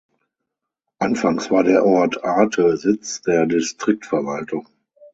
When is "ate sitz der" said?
2.23-3.45